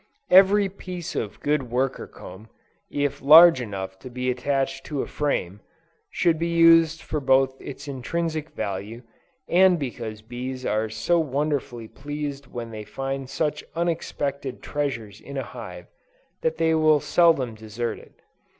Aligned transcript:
Every 0.31 0.67
piece 0.67 1.15
of 1.15 1.39
good 1.41 1.69
worker 1.69 2.07
comb, 2.07 2.49
if 2.89 3.21
large 3.21 3.61
enough 3.61 3.99
to 3.99 4.09
be 4.09 4.31
attached 4.31 4.83
to 4.87 5.03
a 5.03 5.05
frame, 5.05 5.59
should 6.09 6.39
be 6.39 6.47
used 6.47 7.07
both 7.23 7.57
for 7.59 7.63
its 7.63 7.87
intrinsic 7.87 8.49
value, 8.49 9.03
and 9.47 9.77
because 9.77 10.23
bees 10.23 10.65
are 10.65 10.89
so 10.89 11.19
wonderfully 11.19 11.87
pleased 11.87 12.47
when 12.47 12.71
they 12.71 12.83
find 12.83 13.29
such 13.29 13.63
unexpected 13.75 14.63
treasures 14.63 15.21
in 15.21 15.37
a 15.37 15.43
hive, 15.43 15.85
that 16.41 16.57
they 16.57 16.73
will 16.73 16.99
seldom 16.99 17.53
desert 17.53 17.99
it. 17.99 18.13